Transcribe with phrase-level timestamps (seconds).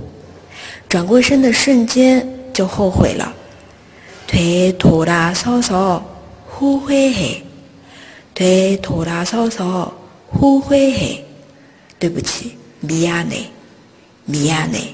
[0.89, 2.30] 转过身的瞬间。
[2.53, 3.33] 就后悔了，
[4.27, 6.01] 推拖拉嗦嗦，
[6.49, 7.41] 후회 해，
[8.33, 9.91] 推拖拉嗦嗦，
[10.31, 11.21] 후회 해，
[11.99, 13.47] 对不起，미안 해，
[14.27, 14.93] 미안 해。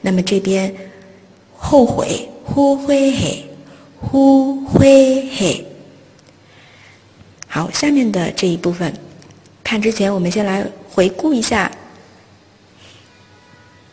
[0.00, 0.74] 那么这边
[1.56, 3.44] 后悔，후회 해，
[4.00, 5.64] 후회 해。
[7.46, 8.92] 好，下面的这一部分，
[9.64, 11.70] 看之前我们先来回顾一下，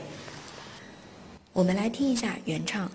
[1.53, 2.89] 我们来听一下原唱。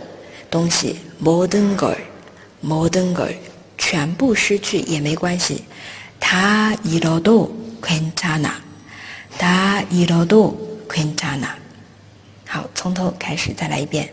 [0.50, 3.34] 东西，모든걸모든 걸。
[3.76, 5.64] 全部失去也没关系，
[6.20, 8.60] 他잃어도괜찮 아，
[9.38, 11.56] 他잃어도괜찮 아。
[12.46, 14.12] 好，从头开始再来一遍。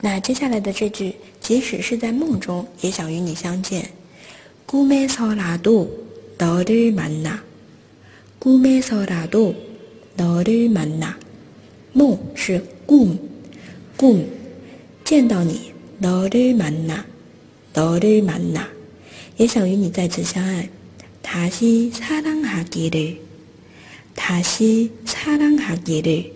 [0.00, 3.90] 那接下来的这句即使是在梦中，也想与你相见。
[4.66, 7.40] 꿈에서라도너를만 나，
[8.38, 11.16] 꿈에서라도너를만 나。
[11.92, 14.26] 梦是 꿈，꿈
[15.04, 17.06] 见到你，너를만 나，
[17.72, 18.68] 너를만 나，
[19.36, 20.68] 也想与你再次相爱。
[21.22, 23.16] 다시사랑하기 를，
[24.14, 26.32] 다시사랑하기 를，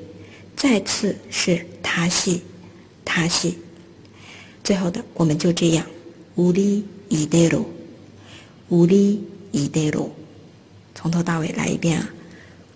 [0.57, 2.41] 再次是다시
[3.05, 3.59] 다시
[4.63, 5.87] 最后的，我们就这样，
[6.37, 7.65] 우리이대 로，
[8.71, 10.11] 우리이대 로，
[10.95, 12.09] 从头到尾来一遍啊。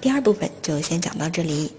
[0.00, 1.70] 第二部分就先讲到这里。